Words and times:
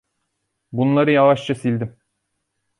Bunları 0.71 1.11
yavaşça 1.11 1.55
sildim. 1.55 1.97